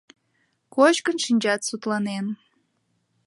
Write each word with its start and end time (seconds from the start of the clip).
Кочкын 0.75 1.17
шинчат 1.25 1.61
сутланен. 1.67 2.25